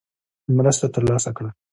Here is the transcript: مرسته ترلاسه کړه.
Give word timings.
مرسته 0.55 0.87
ترلاسه 0.93 1.31
کړه. 1.37 1.49